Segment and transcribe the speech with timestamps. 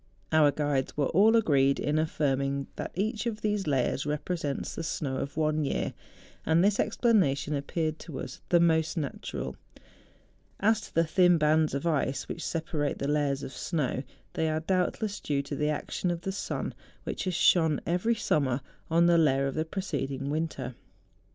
[0.31, 5.17] Our guides were all agreed in affirming that each of these layers represents the snow
[5.17, 5.93] of one year;
[6.43, 9.55] and this explanation appeared to us the most natural.
[10.59, 11.13] As F 66 MOUNTAIN ADVENTUEES.
[11.13, 14.03] to tlie tliin bands of ice which separate the layers of snow,
[14.33, 16.73] they are doubtless due to the 'action of the sun,
[17.03, 20.73] which has shone every summer on the layer of the preceding winter.